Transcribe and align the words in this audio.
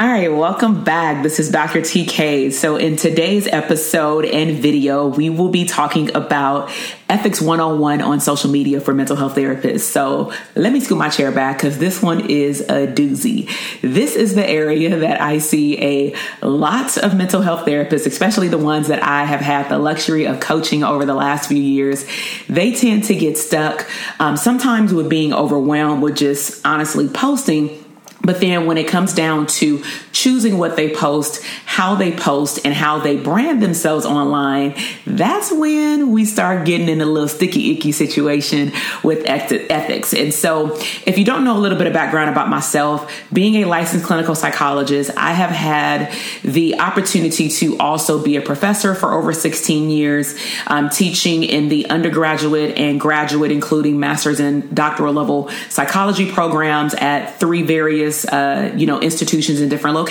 All 0.00 0.08
right, 0.08 0.26
welcome 0.26 0.82
back. 0.82 1.22
This 1.22 1.38
is 1.38 1.52
Dr. 1.52 1.80
TK. 1.80 2.52
So, 2.52 2.74
in 2.74 2.96
today's 2.96 3.46
episode 3.46 4.24
and 4.24 4.58
video, 4.58 5.06
we 5.06 5.30
will 5.30 5.50
be 5.50 5.64
talking 5.66 6.12
about 6.16 6.68
ethics 7.08 7.40
101 7.40 8.02
on 8.02 8.18
social 8.18 8.50
media 8.50 8.80
for 8.80 8.92
mental 8.92 9.14
health 9.14 9.36
therapists. 9.36 9.82
So, 9.82 10.32
let 10.56 10.72
me 10.72 10.80
scoot 10.80 10.98
my 10.98 11.10
chair 11.10 11.30
back 11.30 11.58
because 11.58 11.78
this 11.78 12.02
one 12.02 12.28
is 12.28 12.62
a 12.62 12.88
doozy. 12.88 13.48
This 13.82 14.16
is 14.16 14.34
the 14.34 14.44
area 14.44 14.98
that 14.98 15.20
I 15.20 15.38
see 15.38 15.80
a 15.80 16.14
lot 16.44 16.96
of 16.96 17.14
mental 17.14 17.40
health 17.40 17.64
therapists, 17.64 18.06
especially 18.06 18.48
the 18.48 18.58
ones 18.58 18.88
that 18.88 19.00
I 19.00 19.24
have 19.24 19.40
had 19.40 19.68
the 19.68 19.78
luxury 19.78 20.26
of 20.26 20.40
coaching 20.40 20.82
over 20.82 21.04
the 21.04 21.14
last 21.14 21.48
few 21.48 21.62
years. 21.62 22.04
They 22.48 22.74
tend 22.74 23.04
to 23.04 23.14
get 23.14 23.38
stuck 23.38 23.88
um, 24.18 24.36
sometimes 24.36 24.92
with 24.92 25.08
being 25.08 25.32
overwhelmed 25.32 26.02
with 26.02 26.16
just 26.16 26.66
honestly 26.66 27.06
posting 27.06 27.83
but 28.24 28.40
then 28.40 28.66
when 28.66 28.78
it 28.78 28.88
comes 28.88 29.12
down 29.12 29.46
to 29.46 29.82
choosing 30.14 30.56
what 30.56 30.76
they 30.76 30.94
post, 30.94 31.44
how 31.66 31.96
they 31.96 32.12
post, 32.12 32.60
and 32.64 32.72
how 32.72 33.00
they 33.00 33.16
brand 33.16 33.62
themselves 33.62 34.06
online, 34.06 34.74
that's 35.04 35.52
when 35.52 36.12
we 36.12 36.24
start 36.24 36.64
getting 36.64 36.88
in 36.88 37.00
a 37.00 37.06
little 37.06 37.28
sticky 37.28 37.72
icky 37.72 37.92
situation 37.92 38.72
with 39.02 39.24
ethics. 39.26 40.14
And 40.14 40.32
so, 40.32 40.76
if 41.04 41.18
you 41.18 41.24
don't 41.24 41.44
know 41.44 41.56
a 41.56 41.60
little 41.60 41.76
bit 41.76 41.88
of 41.88 41.92
background 41.92 42.30
about 42.30 42.48
myself, 42.48 43.12
being 43.32 43.56
a 43.56 43.64
licensed 43.66 44.06
clinical 44.06 44.34
psychologist, 44.34 45.10
I 45.16 45.32
have 45.32 45.50
had 45.50 46.14
the 46.42 46.78
opportunity 46.80 47.48
to 47.48 47.76
also 47.78 48.22
be 48.22 48.36
a 48.36 48.40
professor 48.40 48.94
for 48.94 49.12
over 49.12 49.32
16 49.32 49.90
years, 49.90 50.34
um, 50.68 50.88
teaching 50.88 51.42
in 51.42 51.68
the 51.68 51.90
undergraduate 51.90 52.78
and 52.78 53.00
graduate, 53.00 53.50
including 53.50 53.98
master's 53.98 54.38
and 54.38 54.74
doctoral 54.74 55.12
level 55.12 55.50
psychology 55.68 56.30
programs 56.30 56.94
at 56.94 57.40
three 57.40 57.62
various 57.62 58.24
uh, 58.26 58.72
you 58.76 58.86
know 58.86 59.00
institutions 59.00 59.60
in 59.60 59.68
different 59.68 59.96
locations 59.96 60.03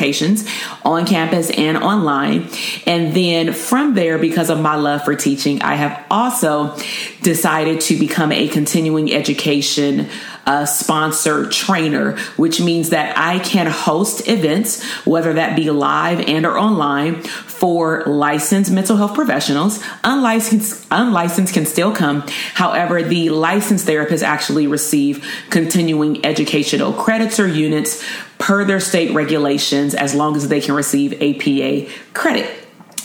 on 0.83 1.05
campus 1.05 1.49
and 1.51 1.77
online 1.77 2.49
and 2.85 3.13
then 3.13 3.53
from 3.53 3.93
there 3.93 4.17
because 4.17 4.49
of 4.49 4.59
my 4.59 4.75
love 4.75 5.03
for 5.03 5.15
teaching 5.15 5.61
i 5.61 5.75
have 5.75 6.05
also 6.09 6.75
decided 7.21 7.81
to 7.81 7.97
become 7.97 8.31
a 8.31 8.47
continuing 8.47 9.13
education 9.13 10.09
uh, 10.45 10.65
sponsored 10.65 11.51
trainer, 11.51 12.17
which 12.35 12.59
means 12.59 12.89
that 12.89 13.17
I 13.17 13.39
can 13.39 13.67
host 13.67 14.27
events, 14.27 14.83
whether 15.05 15.33
that 15.33 15.55
be 15.55 15.69
live 15.69 16.19
and 16.19 16.45
or 16.45 16.57
online, 16.57 17.21
for 17.21 18.03
licensed 18.05 18.71
mental 18.71 18.97
health 18.97 19.13
professionals. 19.13 19.81
Unlicensed, 20.03 20.85
unlicensed 20.91 21.53
can 21.53 21.65
still 21.65 21.95
come. 21.95 22.25
However, 22.53 23.01
the 23.03 23.29
licensed 23.29 23.87
therapists 23.87 24.23
actually 24.23 24.67
receive 24.67 25.25
continuing 25.49 26.25
educational 26.25 26.91
credits 26.91 27.39
or 27.39 27.47
units 27.47 28.03
per 28.43 28.65
their 28.65 28.81
state 28.81 29.15
regulations 29.15 29.95
as 29.95 30.13
long 30.13 30.35
as 30.35 30.49
they 30.49 30.59
can 30.59 30.75
receive 30.75 31.13
APA 31.13 31.89
credit. 32.13 32.59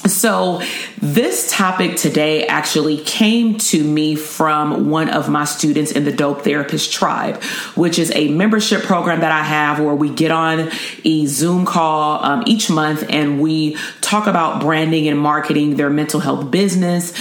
So, 0.07 0.63
this 1.01 1.51
topic 1.53 1.97
today 1.97 2.47
actually 2.47 2.99
came 2.99 3.59
to 3.59 3.85
me 3.85 4.17
from 4.17 4.91
one 4.91 5.11
of 5.11 5.29
my 5.29 5.45
students 5.45 5.93
in 5.93 6.05
the 6.05 6.13
Dope 6.13 6.43
Therapist 6.43 6.93
Tribe, 6.93 7.43
which 7.75 7.99
is 7.99 8.11
a 8.15 8.29
membership 8.29 8.83
program 8.83 9.21
that 9.21 9.31
I 9.31 9.43
have 9.43 9.81
where 9.81 9.95
we 9.95 10.09
get 10.09 10.31
on 10.31 10.71
a 11.05 11.27
Zoom 11.27 11.67
call 11.67 12.25
um, 12.25 12.43
each 12.47 12.71
month 12.71 13.05
and 13.09 13.41
we 13.41 13.77
talk 14.01 14.27
about 14.27 14.61
branding 14.61 15.09
and 15.09 15.19
marketing 15.19 15.77
their 15.77 15.91
mental 15.91 16.21
health 16.21 16.51
business 16.51 17.13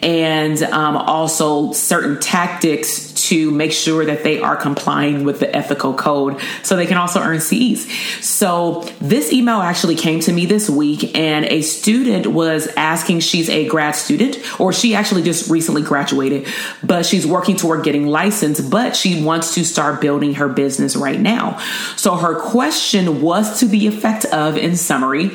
and 0.00 0.62
um, 0.64 0.96
also 0.96 1.72
certain 1.72 2.20
tactics 2.20 3.13
to 3.28 3.50
make 3.50 3.72
sure 3.72 4.04
that 4.04 4.22
they 4.24 4.40
are 4.40 4.56
complying 4.56 5.24
with 5.24 5.40
the 5.40 5.54
ethical 5.54 5.94
code 5.94 6.40
so 6.62 6.76
they 6.76 6.86
can 6.86 6.96
also 6.96 7.20
earn 7.20 7.40
CEs. 7.40 7.90
So 8.24 8.82
this 9.00 9.32
email 9.32 9.60
actually 9.60 9.96
came 9.96 10.20
to 10.20 10.32
me 10.32 10.46
this 10.46 10.68
week 10.68 11.16
and 11.16 11.44
a 11.46 11.62
student 11.62 12.26
was 12.26 12.66
asking 12.76 13.20
she's 13.20 13.48
a 13.48 13.66
grad 13.66 13.94
student 13.94 14.38
or 14.60 14.72
she 14.72 14.94
actually 14.94 15.22
just 15.22 15.50
recently 15.50 15.82
graduated, 15.82 16.46
but 16.82 17.06
she's 17.06 17.26
working 17.26 17.56
toward 17.56 17.84
getting 17.84 18.06
licensed, 18.06 18.70
but 18.70 18.96
she 18.96 19.22
wants 19.22 19.54
to 19.54 19.64
start 19.64 20.00
building 20.00 20.34
her 20.34 20.48
business 20.48 20.96
right 20.96 21.20
now. 21.20 21.58
So 21.96 22.16
her 22.16 22.38
question 22.40 23.22
was 23.22 23.60
to 23.60 23.66
the 23.66 23.86
effect 23.86 24.24
of, 24.26 24.56
in 24.56 24.76
summary, 24.76 25.30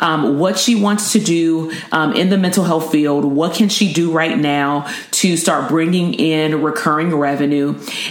um, 0.00 0.38
what 0.38 0.58
she 0.58 0.74
wants 0.74 1.12
to 1.12 1.18
do 1.18 1.72
um, 1.92 2.12
in 2.12 2.30
the 2.30 2.38
mental 2.38 2.64
health 2.64 2.90
field, 2.90 3.24
what 3.24 3.54
can 3.54 3.68
she 3.68 3.92
do 3.92 4.12
right 4.12 4.36
now 4.38 4.86
to 5.10 5.36
start 5.36 5.68
bringing 5.68 6.14
in 6.14 6.62
recurring 6.62 7.14
revenue. 7.14 7.33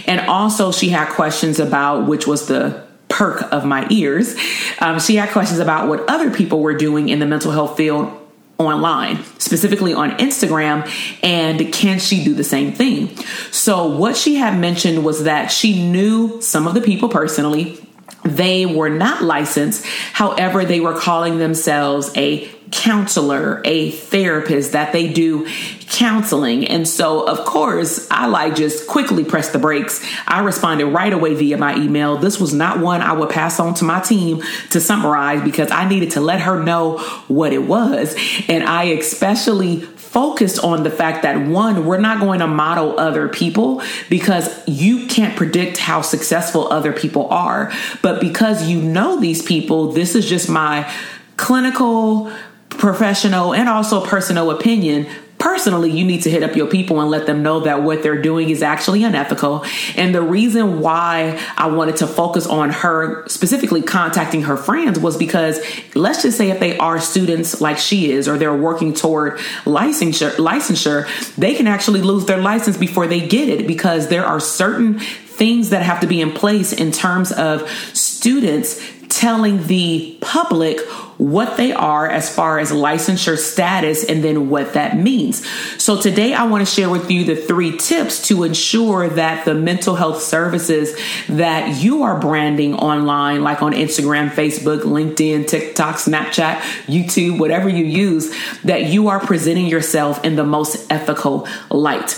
And 0.06 0.20
also, 0.20 0.72
she 0.72 0.88
had 0.88 1.08
questions 1.10 1.58
about 1.58 2.06
which 2.06 2.26
was 2.26 2.46
the 2.46 2.84
perk 3.08 3.42
of 3.52 3.64
my 3.64 3.86
ears. 3.90 4.34
Um, 4.80 4.98
she 4.98 5.16
had 5.16 5.30
questions 5.30 5.60
about 5.60 5.88
what 5.88 6.08
other 6.08 6.30
people 6.30 6.60
were 6.60 6.74
doing 6.74 7.08
in 7.08 7.18
the 7.18 7.26
mental 7.26 7.52
health 7.52 7.76
field 7.76 8.20
online, 8.58 9.22
specifically 9.38 9.94
on 9.94 10.12
Instagram, 10.18 10.88
and 11.22 11.72
can 11.72 11.98
she 11.98 12.24
do 12.24 12.34
the 12.34 12.44
same 12.44 12.72
thing? 12.72 13.14
So, 13.50 13.86
what 13.86 14.16
she 14.16 14.36
had 14.36 14.58
mentioned 14.58 15.04
was 15.04 15.24
that 15.24 15.50
she 15.50 15.90
knew 15.90 16.40
some 16.40 16.66
of 16.66 16.74
the 16.74 16.80
people 16.80 17.08
personally. 17.08 17.78
They 18.24 18.64
were 18.64 18.88
not 18.88 19.22
licensed, 19.22 19.84
however, 20.12 20.64
they 20.64 20.80
were 20.80 20.98
calling 20.98 21.38
themselves 21.38 22.10
a 22.16 22.48
counselor, 22.74 23.62
a 23.64 23.92
therapist, 23.92 24.72
that 24.72 24.92
they 24.92 25.10
do 25.10 25.46
counseling. 25.86 26.66
And 26.66 26.88
so, 26.88 27.24
of 27.24 27.44
course, 27.44 28.08
I 28.10 28.26
like 28.26 28.56
just 28.56 28.88
quickly 28.88 29.24
press 29.24 29.50
the 29.50 29.60
brakes. 29.60 30.04
I 30.26 30.40
responded 30.40 30.86
right 30.86 31.12
away 31.12 31.34
via 31.34 31.56
my 31.56 31.76
email. 31.76 32.16
This 32.16 32.40
was 32.40 32.52
not 32.52 32.80
one 32.80 33.00
I 33.00 33.12
would 33.12 33.30
pass 33.30 33.60
on 33.60 33.74
to 33.74 33.84
my 33.84 34.00
team 34.00 34.42
to 34.70 34.80
summarize 34.80 35.42
because 35.42 35.70
I 35.70 35.88
needed 35.88 36.10
to 36.12 36.20
let 36.20 36.40
her 36.40 36.62
know 36.62 36.98
what 37.28 37.52
it 37.52 37.62
was. 37.62 38.16
And 38.48 38.64
I 38.64 38.84
especially 38.84 39.80
focused 39.80 40.58
on 40.62 40.82
the 40.82 40.90
fact 40.90 41.22
that 41.22 41.46
one, 41.46 41.86
we're 41.86 42.00
not 42.00 42.18
going 42.18 42.40
to 42.40 42.46
model 42.48 42.98
other 42.98 43.28
people 43.28 43.82
because 44.10 44.66
you 44.66 45.06
can't 45.06 45.36
predict 45.36 45.78
how 45.78 46.02
successful 46.02 46.72
other 46.72 46.92
people 46.92 47.28
are. 47.28 47.72
But 48.02 48.20
because 48.20 48.68
you 48.68 48.82
know 48.82 49.20
these 49.20 49.42
people, 49.42 49.92
this 49.92 50.16
is 50.16 50.28
just 50.28 50.48
my 50.48 50.92
clinical 51.36 52.32
professional 52.78 53.54
and 53.54 53.68
also 53.68 54.04
personal 54.04 54.50
opinion 54.50 55.06
personally 55.38 55.90
you 55.90 56.04
need 56.04 56.22
to 56.22 56.30
hit 56.30 56.42
up 56.42 56.56
your 56.56 56.66
people 56.66 57.00
and 57.00 57.10
let 57.10 57.26
them 57.26 57.42
know 57.42 57.60
that 57.60 57.82
what 57.82 58.02
they're 58.02 58.22
doing 58.22 58.50
is 58.50 58.62
actually 58.62 59.04
unethical. 59.04 59.64
And 59.96 60.14
the 60.14 60.22
reason 60.22 60.80
why 60.80 61.38
i 61.56 61.66
wanted 61.66 61.96
to 61.96 62.06
focus 62.06 62.46
on 62.46 62.70
her 62.70 63.26
specifically 63.28 63.82
contacting 63.82 64.42
her 64.42 64.56
friends 64.56 64.98
was 64.98 65.16
because 65.16 65.60
let's 65.94 66.22
just 66.22 66.38
say 66.38 66.50
if 66.50 66.60
they 66.60 66.78
are 66.78 66.98
students 67.00 67.60
like 67.60 67.78
she 67.78 68.10
is 68.10 68.28
or 68.28 68.38
they're 68.38 68.56
working 68.56 68.94
toward 68.94 69.38
licensure 69.64 70.30
licensure 70.36 71.06
they 71.36 71.54
can 71.54 71.66
actually 71.66 72.00
lose 72.00 72.24
their 72.26 72.40
license 72.40 72.76
before 72.76 73.06
they 73.06 73.26
get 73.26 73.48
it 73.48 73.66
because 73.66 74.08
there 74.08 74.24
are 74.24 74.40
certain 74.40 74.98
things 74.98 75.70
that 75.70 75.82
have 75.82 76.00
to 76.00 76.06
be 76.06 76.20
in 76.20 76.30
place 76.30 76.72
in 76.72 76.92
terms 76.92 77.32
of 77.32 77.68
students 77.92 78.80
telling 79.08 79.66
the 79.66 80.16
public 80.20 80.80
what 81.16 81.56
they 81.56 81.72
are 81.72 82.08
as 82.08 82.34
far 82.34 82.58
as 82.58 82.72
licensure 82.72 83.38
status 83.38 84.04
and 84.04 84.24
then 84.24 84.48
what 84.50 84.74
that 84.74 84.96
means. 84.96 85.46
So 85.80 86.00
today 86.00 86.34
I 86.34 86.44
want 86.44 86.66
to 86.66 86.72
share 86.72 86.90
with 86.90 87.10
you 87.10 87.24
the 87.24 87.36
three 87.36 87.76
tips 87.76 88.26
to 88.28 88.42
ensure 88.42 89.08
that 89.08 89.44
the 89.44 89.54
mental 89.54 89.94
health 89.94 90.22
services 90.22 90.98
that 91.28 91.80
you 91.82 92.02
are 92.02 92.18
branding 92.18 92.74
online, 92.74 93.42
like 93.42 93.62
on 93.62 93.72
Instagram, 93.72 94.30
Facebook, 94.30 94.80
LinkedIn, 94.80 95.46
TikTok, 95.46 95.96
Snapchat, 95.96 96.58
YouTube, 96.86 97.38
whatever 97.38 97.68
you 97.68 97.84
use, 97.84 98.34
that 98.62 98.86
you 98.86 99.08
are 99.08 99.20
presenting 99.20 99.66
yourself 99.66 100.24
in 100.24 100.36
the 100.36 100.44
most 100.44 100.90
ethical 100.90 101.46
light. 101.70 102.10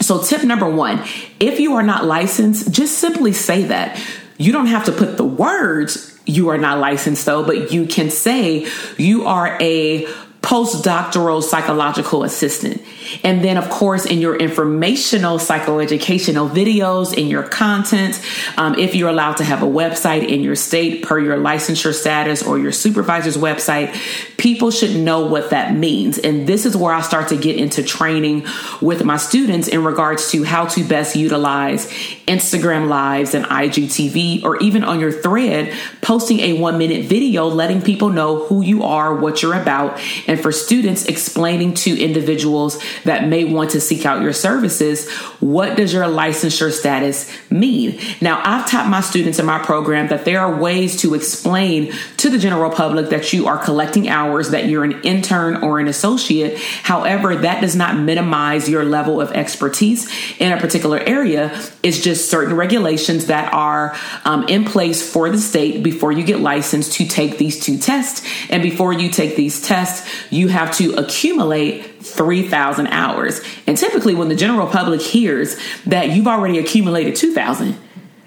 So, 0.00 0.22
tip 0.22 0.44
number 0.44 0.68
one 0.68 1.04
if 1.38 1.60
you 1.60 1.74
are 1.74 1.82
not 1.82 2.04
licensed, 2.04 2.72
just 2.72 2.98
simply 2.98 3.32
say 3.32 3.64
that. 3.64 4.02
You 4.38 4.52
don't 4.52 4.66
have 4.66 4.86
to 4.86 4.92
put 4.92 5.18
the 5.18 5.24
words 5.24 6.09
you 6.30 6.48
are 6.48 6.58
not 6.58 6.78
licensed 6.78 7.26
though, 7.26 7.44
but 7.44 7.72
you 7.72 7.86
can 7.86 8.10
say 8.10 8.66
you 8.96 9.26
are 9.26 9.58
a 9.60 10.06
postdoctoral 10.42 11.42
psychological 11.42 12.24
assistant. 12.24 12.82
And 13.22 13.44
then, 13.44 13.56
of 13.56 13.68
course, 13.70 14.06
in 14.06 14.20
your 14.20 14.36
informational 14.36 15.38
psychoeducational 15.38 16.50
videos, 16.50 17.16
in 17.16 17.28
your 17.28 17.42
content, 17.42 18.20
um, 18.56 18.78
if 18.78 18.94
you're 18.94 19.08
allowed 19.08 19.38
to 19.38 19.44
have 19.44 19.62
a 19.62 19.66
website 19.66 20.28
in 20.28 20.42
your 20.42 20.56
state 20.56 21.04
per 21.04 21.18
your 21.18 21.36
licensure 21.36 21.94
status 21.94 22.42
or 22.42 22.58
your 22.58 22.72
supervisor's 22.72 23.36
website, 23.36 23.92
people 24.36 24.70
should 24.70 24.96
know 24.96 25.26
what 25.26 25.50
that 25.50 25.74
means. 25.74 26.18
And 26.18 26.46
this 26.46 26.66
is 26.66 26.76
where 26.76 26.92
I 26.94 27.00
start 27.00 27.28
to 27.28 27.36
get 27.36 27.56
into 27.56 27.82
training 27.82 28.46
with 28.80 29.04
my 29.04 29.16
students 29.16 29.68
in 29.68 29.84
regards 29.84 30.30
to 30.32 30.42
how 30.44 30.66
to 30.66 30.84
best 30.84 31.16
utilize 31.16 31.86
Instagram 32.26 32.88
Lives 32.88 33.34
and 33.34 33.44
IGTV, 33.44 34.44
or 34.44 34.56
even 34.58 34.84
on 34.84 35.00
your 35.00 35.12
thread, 35.12 35.74
posting 36.00 36.40
a 36.40 36.52
one 36.54 36.78
minute 36.78 37.06
video 37.06 37.46
letting 37.46 37.82
people 37.82 38.08
know 38.10 38.44
who 38.46 38.62
you 38.62 38.84
are, 38.84 39.14
what 39.14 39.42
you're 39.42 39.54
about, 39.54 40.00
and 40.26 40.40
for 40.40 40.52
students 40.52 41.06
explaining 41.06 41.74
to 41.74 42.00
individuals 42.00 42.82
that 43.04 43.28
may 43.28 43.44
want 43.44 43.70
to 43.70 43.80
seek 43.80 44.06
out 44.06 44.22
your 44.22 44.32
services, 44.32 45.08
what 45.40 45.76
does 45.76 45.92
your 45.92 46.04
licensure 46.04 46.72
status 46.72 47.30
mean? 47.50 47.98
Now, 48.20 48.42
I've 48.44 48.68
taught 48.68 48.88
my 48.88 49.00
students 49.00 49.38
in 49.38 49.46
my 49.46 49.58
program 49.58 50.08
that 50.08 50.24
there 50.24 50.40
are 50.40 50.60
ways 50.60 51.00
to 51.02 51.14
explain 51.14 51.92
to 52.18 52.30
the 52.30 52.38
general 52.38 52.70
public 52.70 53.10
that 53.10 53.32
you 53.32 53.46
are 53.46 53.58
collecting 53.58 54.08
hours, 54.08 54.50
that 54.50 54.66
you're 54.66 54.84
an 54.84 55.00
intern 55.02 55.62
or 55.62 55.78
an 55.78 55.88
associate. 55.88 56.58
However, 56.58 57.36
that 57.36 57.60
does 57.60 57.76
not 57.76 57.96
minimize 57.96 58.68
your 58.68 58.84
level 58.84 59.20
of 59.20 59.32
expertise 59.32 60.10
in 60.38 60.52
a 60.52 60.60
particular 60.60 60.98
area. 60.98 61.48
It's 61.82 62.00
just 62.00 62.30
certain 62.30 62.54
regulations 62.54 63.26
that 63.26 63.52
are 63.52 63.96
um, 64.24 64.46
in 64.48 64.64
place 64.64 65.08
for 65.08 65.30
the 65.30 65.38
state 65.38 65.82
before 65.82 66.12
you 66.12 66.24
get 66.24 66.40
licensed 66.40 66.92
to 66.94 67.06
take 67.06 67.38
these 67.38 67.60
two 67.60 67.78
tests. 67.78 68.26
And 68.50 68.62
before 68.62 68.92
you 68.92 69.10
take 69.10 69.36
these 69.36 69.62
tests, 69.62 70.08
you 70.30 70.48
have 70.48 70.74
to 70.76 70.94
accumulate 70.94 71.99
3,000 72.00 72.86
hours. 72.88 73.40
And 73.66 73.76
typically, 73.76 74.14
when 74.14 74.28
the 74.28 74.34
general 74.34 74.66
public 74.66 75.00
hears 75.00 75.56
that 75.86 76.10
you've 76.10 76.26
already 76.26 76.58
accumulated 76.58 77.16
2,000, 77.16 77.76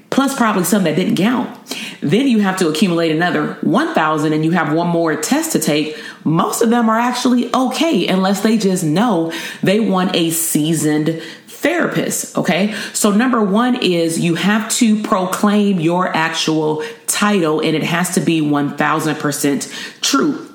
plus 0.09 0.35
probably 0.35 0.63
some 0.63 0.83
that 0.83 0.95
didn't 0.95 1.15
count, 1.15 1.49
then 2.01 2.27
you 2.27 2.39
have 2.39 2.57
to 2.57 2.67
accumulate 2.67 3.11
another 3.11 3.53
1,000 3.61 4.33
and 4.33 4.45
you 4.45 4.51
have 4.51 4.71
one 4.73 4.87
more 4.87 5.15
test 5.15 5.53
to 5.53 5.59
take. 5.59 5.97
Most 6.23 6.61
of 6.61 6.69
them 6.69 6.87
are 6.89 6.99
actually 6.99 7.53
okay 7.53 8.07
unless 8.07 8.41
they 8.41 8.57
just 8.57 8.83
know 8.83 9.33
they 9.63 9.79
want 9.79 10.15
a 10.15 10.29
seasoned 10.29 11.21
therapist. 11.47 12.37
Okay. 12.37 12.73
So, 12.93 13.11
number 13.11 13.41
one 13.43 13.81
is 13.81 14.19
you 14.19 14.35
have 14.35 14.69
to 14.73 15.01
proclaim 15.01 15.79
your 15.79 16.15
actual 16.15 16.83
title 17.07 17.61
and 17.61 17.75
it 17.75 17.83
has 17.83 18.13
to 18.15 18.19
be 18.19 18.41
1000% 18.41 20.01
true. 20.01 20.52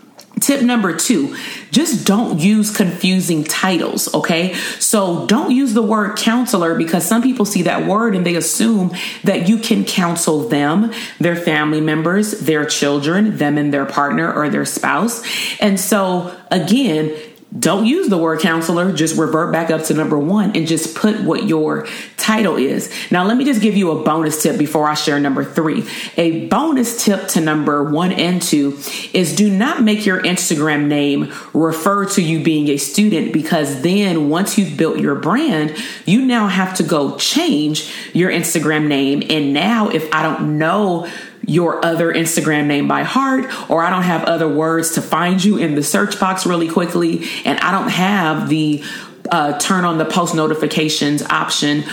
Tip 0.49 0.62
number 0.62 0.97
two, 0.97 1.37
just 1.71 2.06
don't 2.06 2.41
use 2.41 2.75
confusing 2.75 3.45
titles, 3.45 4.15
okay? 4.15 4.55
So 4.79 5.27
don't 5.27 5.50
use 5.50 5.75
the 5.75 5.83
word 5.83 6.17
counselor 6.17 6.75
because 6.75 7.05
some 7.05 7.21
people 7.21 7.45
see 7.45 7.61
that 7.65 7.87
word 7.87 8.17
and 8.17 8.25
they 8.25 8.35
assume 8.35 8.93
that 9.25 9.47
you 9.47 9.59
can 9.59 9.85
counsel 9.85 10.49
them, 10.49 10.91
their 11.21 11.37
family 11.37 11.83
members, 11.83 12.41
their 12.41 12.65
children, 12.65 13.37
them 13.37 13.59
and 13.59 13.75
their 13.75 13.85
partner 13.85 14.33
or 14.33 14.49
their 14.49 14.65
spouse. 14.65 15.23
And 15.61 15.79
so, 15.79 16.35
again, 16.50 17.15
don't 17.59 17.85
use 17.85 18.09
the 18.09 18.17
word 18.17 18.41
counselor, 18.41 18.91
just 18.93 19.19
revert 19.19 19.53
back 19.53 19.71
up 19.71 19.85
to 19.85 19.95
number 19.95 20.19
one 20.19 20.56
and 20.56 20.67
just 20.67 20.95
put 20.95 21.21
what 21.21 21.45
your 21.45 21.87
title 22.28 22.56
is. 22.56 22.92
Now, 23.10 23.25
let 23.25 23.38
me 23.38 23.46
just 23.46 23.62
give 23.62 23.75
you 23.75 23.90
a 23.90 24.04
bonus 24.04 24.42
tip 24.42 24.58
before 24.58 24.86
I 24.86 24.92
share 24.92 25.19
number 25.19 25.42
three. 25.42 25.88
A 26.19 26.46
bonus 26.48 27.02
tip 27.02 27.26
to 27.28 27.40
number 27.40 27.82
one 27.84 28.12
and 28.12 28.42
two 28.42 28.78
is 29.14 29.34
do 29.34 29.48
not 29.48 29.82
make 29.82 30.04
your 30.04 30.20
Instagram 30.20 30.88
name 30.88 31.32
refer 31.54 32.04
to 32.10 32.22
you 32.22 32.44
being 32.44 32.69
a 32.69 32.76
student 32.76 33.32
because 33.32 33.80
then 33.80 34.28
once 34.28 34.58
you've 34.58 34.76
built 34.76 34.98
your 34.98 35.14
brand, 35.14 35.75
you 36.04 36.20
now 36.20 36.48
have 36.48 36.76
to 36.76 36.82
go 36.82 37.16
change 37.16 37.90
your 38.12 38.30
Instagram 38.30 38.88
name. 38.88 39.22
And 39.30 39.54
now, 39.54 39.88
if 39.88 40.12
I 40.12 40.22
don't 40.22 40.58
know, 40.58 41.08
your 41.46 41.82
other 41.82 42.12
Instagram 42.12 42.66
name 42.66 42.86
by 42.86 43.04
heart, 43.04 43.46
or 43.70 43.82
I 43.82 43.88
don't 43.88 44.02
have 44.02 44.25
other 44.25 44.48
words 44.48 44.90
to 44.96 45.00
find 45.00 45.42
you 45.42 45.56
in 45.56 45.76
the 45.76 45.82
search 45.82 46.20
box 46.20 46.44
really 46.44 46.69
quickly, 46.69 47.26
and 47.46 47.58
I 47.60 47.70
don't 47.70 47.88
have 47.88 48.50
the 48.50 48.84
uh, 49.30 49.58
turn 49.58 49.84
on 49.84 49.96
the 49.96 50.04
post 50.04 50.34
notifications 50.34 51.22
option 51.22 51.84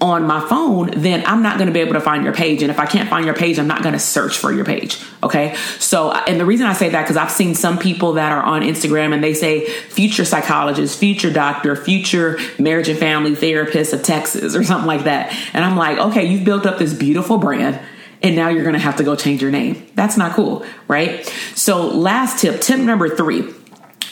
on 0.00 0.26
my 0.26 0.46
phone, 0.48 0.90
then 0.96 1.24
I'm 1.24 1.42
not 1.42 1.56
going 1.56 1.68
to 1.68 1.72
be 1.72 1.80
able 1.80 1.94
to 1.94 2.00
find 2.00 2.24
your 2.24 2.34
page. 2.34 2.62
And 2.62 2.70
if 2.70 2.78
I 2.78 2.86
can't 2.86 3.08
find 3.08 3.24
your 3.24 3.34
page, 3.34 3.58
I'm 3.58 3.66
not 3.66 3.82
going 3.82 3.92
to 3.92 3.98
search 3.98 4.36
for 4.36 4.52
your 4.52 4.64
page. 4.64 4.98
Okay. 5.22 5.54
So, 5.78 6.12
and 6.12 6.38
the 6.38 6.44
reason 6.44 6.66
I 6.66 6.72
say 6.72 6.90
that, 6.90 7.02
because 7.02 7.16
I've 7.16 7.30
seen 7.30 7.54
some 7.54 7.78
people 7.78 8.14
that 8.14 8.32
are 8.32 8.42
on 8.42 8.62
Instagram 8.62 9.14
and 9.14 9.22
they 9.22 9.34
say 9.34 9.66
future 9.66 10.24
psychologist, 10.24 10.98
future 10.98 11.32
doctor, 11.32 11.76
future 11.76 12.38
marriage 12.58 12.88
and 12.88 12.98
family 12.98 13.34
therapist 13.34 13.92
of 13.92 14.02
Texas 14.02 14.54
or 14.54 14.64
something 14.64 14.86
like 14.86 15.04
that. 15.04 15.32
And 15.54 15.64
I'm 15.64 15.76
like, 15.76 15.98
okay, 15.98 16.26
you've 16.26 16.44
built 16.44 16.66
up 16.66 16.78
this 16.78 16.92
beautiful 16.92 17.38
brand 17.38 17.80
and 18.22 18.36
now 18.36 18.48
you're 18.48 18.64
going 18.64 18.74
to 18.74 18.80
have 18.80 18.96
to 18.96 19.04
go 19.04 19.16
change 19.16 19.42
your 19.42 19.50
name. 19.50 19.86
That's 19.94 20.16
not 20.16 20.32
cool, 20.32 20.66
right? 20.88 21.24
So, 21.54 21.86
last 21.86 22.40
tip, 22.40 22.60
tip 22.60 22.80
number 22.80 23.14
three 23.14 23.52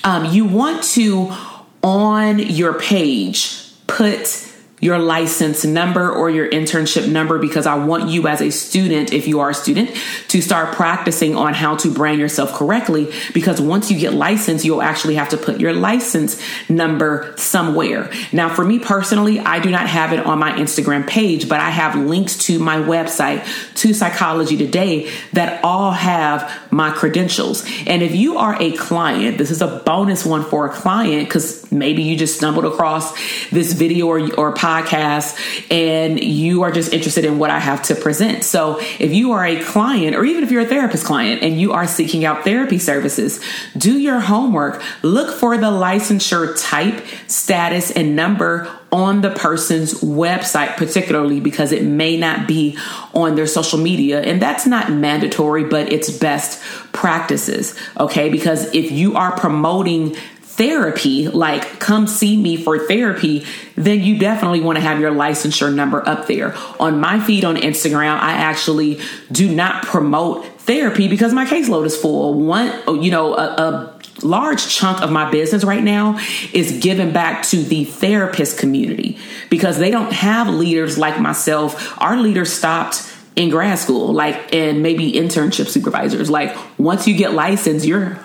um, 0.05 0.25
you 0.27 0.45
want 0.45 0.83
to 0.83 1.33
on 1.83 2.39
your 2.39 2.75
page 2.75 3.59
put 3.87 4.52
your 4.83 4.99
license 4.99 5.65
number 5.65 6.11
or 6.11 6.29
your 6.29 6.51
internship 6.51 7.09
number 7.09 7.39
because 7.39 7.67
I 7.67 7.77
want 7.77 8.11
you 8.11 8.27
as 8.27 8.43
a 8.43 8.51
student, 8.51 9.13
if 9.13 9.29
you 9.29 9.39
are 9.39 9.51
a 9.51 9.55
student, 9.55 9.97
to 10.29 10.43
start 10.43 10.75
practicing 10.75 11.37
on 11.37 11.55
how 11.55 11.77
to 11.77 11.95
brand 11.95 12.19
yourself 12.19 12.53
correctly. 12.53 13.11
Because 13.33 13.61
once 13.61 13.93
you 13.93 13.99
get 13.99 14.13
licensed, 14.13 14.65
you'll 14.65 14.83
actually 14.83 15.15
have 15.15 15.29
to 15.29 15.37
put 15.37 15.61
your 15.61 15.73
license 15.73 16.43
number 16.69 17.33
somewhere. 17.37 18.11
Now, 18.33 18.53
for 18.53 18.65
me 18.65 18.81
personally, 18.81 19.39
I 19.39 19.61
do 19.61 19.71
not 19.71 19.87
have 19.87 20.13
it 20.13 20.27
on 20.27 20.41
my 20.41 20.51
Instagram 20.55 21.07
page, 21.07 21.49
but 21.49 21.61
I 21.61 21.71
have 21.71 21.95
links 21.95 22.37
to 22.47 22.59
my 22.59 22.79
website, 22.79 23.47
to 23.77 23.95
Psychology 23.95 24.57
Today, 24.57 25.13
that 25.33 25.63
all 25.63 25.93
have 25.93 26.62
my 26.73 26.91
credentials. 26.91 27.65
And 27.87 28.03
if 28.03 28.15
you 28.15 28.39
are 28.39 28.61
a 28.61 28.73
client, 28.73 29.39
this 29.39 29.51
is 29.51 29.63
a 29.63 29.83
bonus 29.87 30.27
one 30.27 30.43
for 30.43 30.67
a 30.67 30.71
client 30.73 31.29
because 31.29 31.71
maybe 31.71 32.03
you 32.03 32.17
just 32.17 32.37
stumbled 32.37 32.65
across 32.65 33.13
this 33.51 33.73
video 33.73 34.09
or, 34.09 34.19
or 34.35 34.53
podcast 34.53 34.73
podcast 34.83 35.71
and 35.71 36.23
you 36.23 36.63
are 36.63 36.71
just 36.71 36.93
interested 36.93 37.25
in 37.25 37.39
what 37.39 37.51
I 37.51 37.59
have 37.59 37.83
to 37.85 37.95
present. 37.95 38.45
So 38.45 38.81
if 38.99 39.13
you 39.13 39.33
are 39.33 39.45
a 39.45 39.63
client 39.63 40.17
or 40.17 40.25
even 40.25 40.43
if 40.43 40.51
you're 40.51 40.63
a 40.63 40.67
therapist 40.67 41.05
client 41.05 41.43
and 41.43 41.61
you 41.61 41.73
are 41.73 41.87
seeking 41.87 42.25
out 42.25 42.45
therapy 42.45 42.79
services, 42.79 43.41
do 43.77 43.99
your 43.99 44.21
homework. 44.21 44.83
Look 45.03 45.39
for 45.39 45.57
the 45.57 45.67
licensure 45.67 46.55
type, 46.61 47.05
status, 47.27 47.91
and 47.91 48.17
number 48.17 48.71
on 48.93 49.23
the 49.23 49.31
person's 49.31 49.95
website, 50.03 50.77
particularly 50.77 51.41
because 51.41 51.73
it 51.73 51.83
may 51.83 52.17
not 52.17 52.47
be 52.47 52.77
on 53.15 53.35
their 53.35 53.47
social 53.47 53.79
media. 53.79 54.21
And 54.21 54.41
that's 54.41 54.67
not 54.67 54.93
mandatory, 54.93 55.65
but 55.65 55.91
it's 55.91 56.11
best 56.11 56.63
practices. 56.93 57.75
Okay. 57.99 58.29
Because 58.29 58.73
if 58.75 58.93
you 58.93 59.17
are 59.17 59.37
promoting 59.37 60.15
therapy, 60.43 61.29
like 61.29 61.81
come 61.81 62.07
see 62.07 62.37
me 62.37 62.59
for 62.59 62.79
therapy, 62.87 63.47
then 63.75 64.01
you 64.01 64.19
definitely 64.19 64.61
want 64.61 64.77
to 64.77 64.83
have 64.83 65.01
your 65.01 65.11
licensure 65.11 65.75
number 65.75 66.07
up 66.07 66.27
there. 66.27 66.55
On 66.79 67.01
my 67.01 67.19
feed 67.19 67.45
on 67.45 67.57
Instagram, 67.57 68.19
I 68.19 68.33
actually 68.33 69.01
do 69.31 69.53
not 69.53 69.85
promote 69.85 70.45
therapy 70.61 71.09
because 71.09 71.33
my 71.33 71.47
caseload 71.47 71.87
is 71.87 71.97
full. 71.97 72.35
One, 72.35 72.71
you 73.03 73.11
know, 73.11 73.35
a, 73.35 73.41
a 73.41 73.92
large 74.23 74.69
chunk 74.69 75.01
of 75.03 75.11
my 75.11 75.31
business 75.31 75.65
right 75.65 75.83
now 75.83 76.19
is 76.53 76.79
given 76.81 77.13
back 77.13 77.45
to 77.45 77.63
the 77.63 77.85
therapist 77.85 78.59
community 78.59 79.19
because 79.51 79.79
they 79.79 79.91
don't 79.91 80.13
have 80.13 80.49
leaders 80.49 80.99
like 80.99 81.21
myself. 81.21 82.01
Our 82.01 82.17
leaders 82.17 82.53
stopped 82.53 83.09
in 83.37 83.49
grad 83.49 83.79
school, 83.79 84.13
like, 84.13 84.55
and 84.55 84.83
maybe 84.83 85.13
internship 85.13 85.67
supervisors. 85.67 86.29
Like, 86.29 86.57
once 86.79 87.09
you 87.09 87.17
get 87.17 87.33
licensed, 87.33 87.87
you're 87.87 88.19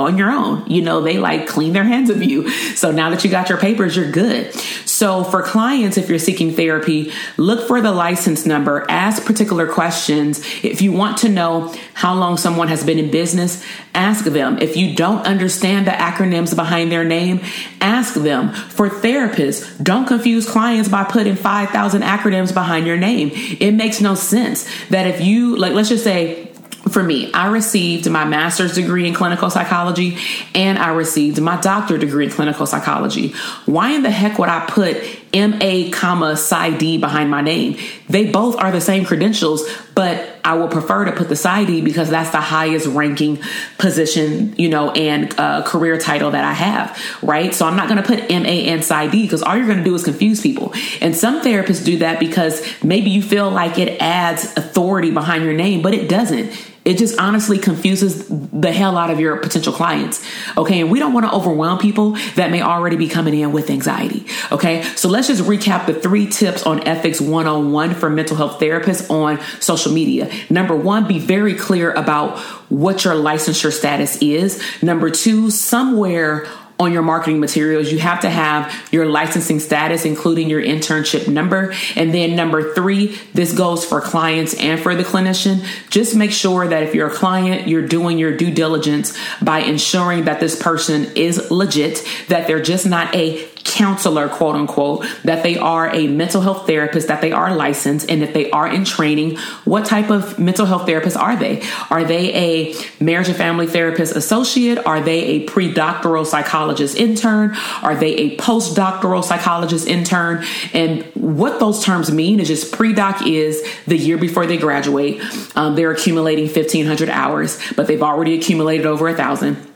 on 0.00 0.18
your 0.18 0.30
own. 0.30 0.66
You 0.66 0.82
know, 0.82 1.00
they 1.00 1.18
like 1.18 1.46
clean 1.46 1.72
their 1.72 1.84
hands 1.84 2.10
of 2.10 2.22
you. 2.22 2.50
So 2.50 2.90
now 2.90 3.10
that 3.10 3.24
you 3.24 3.30
got 3.30 3.48
your 3.48 3.58
papers, 3.58 3.96
you're 3.96 4.10
good. 4.10 4.52
So 4.86 5.24
for 5.24 5.42
clients, 5.42 5.96
if 5.96 6.08
you're 6.08 6.18
seeking 6.18 6.52
therapy, 6.52 7.12
look 7.36 7.66
for 7.66 7.80
the 7.80 7.92
license 7.92 8.44
number, 8.44 8.84
ask 8.90 9.24
particular 9.24 9.66
questions. 9.66 10.40
If 10.62 10.82
you 10.82 10.92
want 10.92 11.18
to 11.18 11.28
know 11.28 11.74
how 11.94 12.14
long 12.14 12.36
someone 12.36 12.68
has 12.68 12.84
been 12.84 12.98
in 12.98 13.10
business, 13.10 13.64
ask 13.94 14.24
them. 14.24 14.58
If 14.58 14.76
you 14.76 14.94
don't 14.94 15.26
understand 15.26 15.86
the 15.86 15.92
acronyms 15.92 16.54
behind 16.54 16.92
their 16.92 17.04
name, 17.04 17.40
ask 17.80 18.14
them. 18.14 18.52
For 18.52 18.88
therapists, 18.88 19.82
don't 19.82 20.06
confuse 20.06 20.48
clients 20.48 20.88
by 20.88 21.04
putting 21.04 21.36
5,000 21.36 22.02
acronyms 22.02 22.52
behind 22.52 22.86
your 22.86 22.96
name. 22.96 23.30
It 23.34 23.72
makes 23.72 24.00
no 24.00 24.14
sense 24.14 24.68
that 24.88 25.06
if 25.06 25.20
you, 25.20 25.56
like, 25.56 25.72
let's 25.72 25.88
just 25.88 26.04
say, 26.04 26.49
for 26.90 27.02
me, 27.02 27.32
I 27.32 27.48
received 27.48 28.10
my 28.10 28.24
master's 28.24 28.74
degree 28.74 29.06
in 29.06 29.14
clinical 29.14 29.50
psychology 29.50 30.18
and 30.54 30.78
I 30.78 30.90
received 30.90 31.40
my 31.40 31.60
doctorate 31.60 32.00
degree 32.00 32.24
in 32.24 32.30
clinical 32.30 32.66
psychology. 32.66 33.32
Why 33.66 33.92
in 33.92 34.02
the 34.02 34.10
heck 34.10 34.38
would 34.38 34.48
I 34.48 34.66
put 34.66 34.96
MA, 35.32 35.90
comma, 35.92 36.34
PsyD 36.34 37.00
behind 37.00 37.30
my 37.30 37.40
name? 37.40 37.78
They 38.08 38.30
both 38.30 38.56
are 38.56 38.72
the 38.72 38.80
same 38.80 39.04
credentials, 39.04 39.64
but 39.94 40.40
I 40.44 40.54
will 40.54 40.68
prefer 40.68 41.04
to 41.04 41.12
put 41.12 41.28
the 41.28 41.34
PsyD 41.34 41.84
because 41.84 42.10
that's 42.10 42.30
the 42.30 42.40
highest 42.40 42.86
ranking 42.86 43.38
position, 43.78 44.54
you 44.56 44.68
know, 44.68 44.90
and 44.90 45.32
uh, 45.38 45.62
career 45.64 45.98
title 45.98 46.30
that 46.32 46.44
I 46.44 46.52
have, 46.52 46.98
right? 47.22 47.54
So 47.54 47.66
I'm 47.66 47.76
not 47.76 47.88
going 47.88 48.02
to 48.02 48.06
put 48.06 48.30
MA 48.30 48.70
and 48.70 48.82
PsyD 48.82 49.12
because 49.12 49.42
all 49.42 49.56
you're 49.56 49.66
going 49.66 49.78
to 49.78 49.84
do 49.84 49.94
is 49.94 50.04
confuse 50.04 50.40
people. 50.40 50.72
And 51.00 51.14
some 51.14 51.42
therapists 51.42 51.84
do 51.84 51.98
that 51.98 52.18
because 52.18 52.66
maybe 52.82 53.10
you 53.10 53.22
feel 53.22 53.50
like 53.50 53.78
it 53.78 54.00
adds 54.00 54.44
authority 54.56 55.10
behind 55.10 55.44
your 55.44 55.54
name, 55.54 55.82
but 55.82 55.94
it 55.94 56.08
doesn't. 56.08 56.69
It 56.84 56.96
just 56.96 57.18
honestly 57.18 57.58
confuses 57.58 58.26
the 58.28 58.72
hell 58.72 58.96
out 58.96 59.10
of 59.10 59.20
your 59.20 59.36
potential 59.36 59.72
clients. 59.72 60.24
Okay. 60.56 60.80
And 60.80 60.90
we 60.90 60.98
don't 60.98 61.12
want 61.12 61.26
to 61.26 61.32
overwhelm 61.32 61.78
people 61.78 62.12
that 62.36 62.50
may 62.50 62.62
already 62.62 62.96
be 62.96 63.08
coming 63.08 63.34
in 63.34 63.52
with 63.52 63.68
anxiety. 63.68 64.26
Okay. 64.50 64.82
So 64.96 65.08
let's 65.08 65.28
just 65.28 65.42
recap 65.42 65.86
the 65.86 65.94
three 65.94 66.26
tips 66.26 66.62
on 66.64 66.86
ethics 66.88 67.20
101 67.20 67.94
for 67.94 68.08
mental 68.08 68.36
health 68.36 68.60
therapists 68.60 69.10
on 69.10 69.40
social 69.60 69.92
media. 69.92 70.30
Number 70.48 70.74
one, 70.74 71.06
be 71.06 71.18
very 71.18 71.54
clear 71.54 71.92
about 71.92 72.38
what 72.70 73.04
your 73.04 73.14
licensure 73.14 73.72
status 73.72 74.16
is. 74.18 74.62
Number 74.82 75.10
two, 75.10 75.50
somewhere 75.50 76.46
on 76.80 76.92
your 76.92 77.02
marketing 77.02 77.38
materials, 77.38 77.92
you 77.92 77.98
have 77.98 78.20
to 78.20 78.30
have 78.30 78.74
your 78.90 79.06
licensing 79.06 79.60
status, 79.60 80.06
including 80.06 80.48
your 80.48 80.62
internship 80.62 81.28
number. 81.28 81.74
And 81.94 82.12
then 82.12 82.34
number 82.34 82.72
three, 82.74 83.18
this 83.34 83.52
goes 83.52 83.84
for 83.84 84.00
clients 84.00 84.54
and 84.54 84.80
for 84.80 84.94
the 84.94 85.04
clinician. 85.04 85.62
Just 85.90 86.16
make 86.16 86.32
sure 86.32 86.66
that 86.66 86.82
if 86.82 86.94
you're 86.94 87.08
a 87.08 87.14
client, 87.14 87.68
you're 87.68 87.86
doing 87.86 88.18
your 88.18 88.34
due 88.34 88.50
diligence 88.50 89.16
by 89.42 89.58
ensuring 89.60 90.24
that 90.24 90.40
this 90.40 90.60
person 90.60 91.04
is 91.14 91.50
legit, 91.50 92.02
that 92.28 92.46
they're 92.46 92.62
just 92.62 92.86
not 92.86 93.14
a 93.14 93.46
counselor, 93.64 94.28
quote 94.28 94.56
unquote, 94.56 95.06
that 95.24 95.42
they 95.42 95.56
are 95.56 95.94
a 95.94 96.06
mental 96.06 96.40
health 96.40 96.66
therapist, 96.66 97.08
that 97.08 97.20
they 97.20 97.32
are 97.32 97.54
licensed, 97.54 98.10
and 98.10 98.22
if 98.22 98.32
they 98.32 98.50
are 98.50 98.68
in 98.68 98.84
training, 98.84 99.36
what 99.64 99.84
type 99.84 100.10
of 100.10 100.38
mental 100.38 100.66
health 100.66 100.86
therapist 100.86 101.16
are 101.16 101.36
they? 101.36 101.62
Are 101.90 102.04
they 102.04 102.34
a 102.34 102.74
marriage 103.02 103.28
and 103.28 103.36
family 103.36 103.66
therapist 103.66 104.16
associate? 104.16 104.78
Are 104.86 105.00
they 105.00 105.22
a 105.24 105.40
pre 105.40 105.72
doctoral 105.72 106.24
psychologist 106.24 106.96
intern? 106.96 107.56
Are 107.82 107.94
they 107.94 108.14
a 108.16 108.36
postdoctoral 108.36 109.24
psychologist 109.24 109.86
intern? 109.86 110.44
And 110.72 111.04
what 111.14 111.60
those 111.60 111.84
terms 111.84 112.10
mean 112.10 112.40
is 112.40 112.48
just 112.48 112.72
pre 112.72 112.92
doc 112.92 113.26
is 113.26 113.66
the 113.86 113.96
year 113.96 114.18
before 114.18 114.46
they 114.46 114.58
graduate. 114.58 115.22
Um, 115.56 115.74
they're 115.74 115.90
accumulating 115.90 116.46
1,500 116.46 117.08
hours, 117.08 117.58
but 117.76 117.86
they've 117.86 118.02
already 118.02 118.38
accumulated 118.38 118.86
over 118.86 119.08
a 119.08 119.14
thousand 119.14 119.69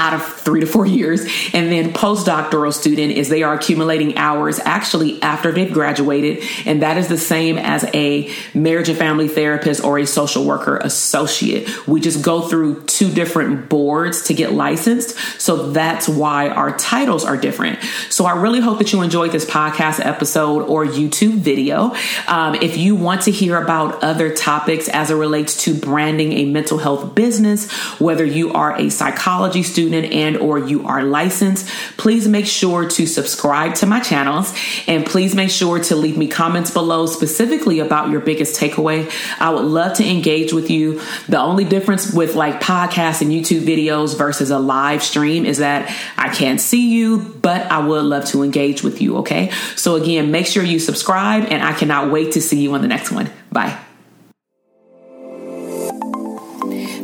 out 0.00 0.14
of 0.14 0.24
three 0.24 0.60
to 0.60 0.66
four 0.66 0.86
years. 0.86 1.20
And 1.52 1.70
then 1.70 1.92
postdoctoral 1.92 2.72
student 2.72 3.12
is 3.12 3.28
they 3.28 3.42
are 3.42 3.54
accumulating 3.54 4.16
hours 4.16 4.58
actually 4.64 5.20
after 5.22 5.52
they've 5.52 5.72
graduated. 5.72 6.42
And 6.64 6.80
that 6.82 6.96
is 6.96 7.08
the 7.08 7.18
same 7.18 7.58
as 7.58 7.84
a 7.92 8.32
marriage 8.54 8.88
and 8.88 8.96
family 8.96 9.28
therapist 9.28 9.84
or 9.84 9.98
a 9.98 10.06
social 10.06 10.44
worker 10.46 10.78
associate. 10.78 11.86
We 11.86 12.00
just 12.00 12.24
go 12.24 12.48
through 12.48 12.86
two 12.86 13.12
different 13.12 13.68
boards 13.68 14.22
to 14.22 14.34
get 14.34 14.52
licensed. 14.52 15.18
So 15.38 15.70
that's 15.70 16.08
why 16.08 16.48
our 16.48 16.74
titles 16.78 17.26
are 17.26 17.36
different. 17.36 17.78
So 18.08 18.24
I 18.24 18.40
really 18.40 18.60
hope 18.60 18.78
that 18.78 18.94
you 18.94 19.02
enjoyed 19.02 19.32
this 19.32 19.44
podcast 19.44 20.04
episode 20.04 20.62
or 20.62 20.86
YouTube 20.86 21.40
video. 21.40 21.94
Um, 22.26 22.54
if 22.54 22.78
you 22.78 22.96
want 22.96 23.22
to 23.22 23.30
hear 23.30 23.58
about 23.62 24.02
other 24.02 24.34
topics 24.34 24.88
as 24.88 25.10
it 25.10 25.14
relates 25.16 25.64
to 25.64 25.74
branding 25.74 26.32
a 26.32 26.46
mental 26.46 26.78
health 26.78 27.14
business, 27.14 27.70
whether 28.00 28.24
you 28.24 28.54
are 28.54 28.74
a 28.78 28.88
psychology 28.88 29.62
student, 29.62 29.89
student 29.90 30.12
and 30.12 30.36
or 30.36 30.58
you 30.58 30.86
are 30.86 31.02
licensed, 31.02 31.68
please 31.96 32.28
make 32.28 32.46
sure 32.46 32.88
to 32.88 33.06
subscribe 33.06 33.74
to 33.76 33.86
my 33.86 34.00
channels 34.00 34.54
and 34.86 35.04
please 35.04 35.34
make 35.34 35.50
sure 35.50 35.80
to 35.80 35.96
leave 35.96 36.16
me 36.16 36.28
comments 36.28 36.70
below 36.70 37.06
specifically 37.06 37.80
about 37.80 38.10
your 38.10 38.20
biggest 38.20 38.60
takeaway. 38.60 39.10
I 39.40 39.50
would 39.50 39.64
love 39.64 39.96
to 39.96 40.04
engage 40.04 40.52
with 40.52 40.70
you. 40.70 41.00
The 41.28 41.40
only 41.40 41.64
difference 41.64 42.12
with 42.12 42.34
like 42.34 42.60
podcasts 42.60 43.20
and 43.20 43.30
YouTube 43.30 43.62
videos 43.62 44.16
versus 44.16 44.50
a 44.50 44.58
live 44.58 45.02
stream 45.02 45.44
is 45.44 45.58
that 45.58 45.94
I 46.16 46.28
can't 46.28 46.60
see 46.60 46.90
you, 46.90 47.18
but 47.42 47.70
I 47.70 47.84
would 47.84 48.04
love 48.04 48.26
to 48.26 48.42
engage 48.42 48.82
with 48.82 49.00
you, 49.00 49.18
okay? 49.18 49.50
So 49.76 49.96
again, 49.96 50.30
make 50.30 50.46
sure 50.46 50.62
you 50.62 50.78
subscribe 50.78 51.44
and 51.50 51.62
I 51.62 51.72
cannot 51.72 52.10
wait 52.10 52.32
to 52.32 52.40
see 52.40 52.60
you 52.60 52.74
on 52.74 52.82
the 52.82 52.88
next 52.88 53.10
one. 53.10 53.30
Bye. 53.50 53.89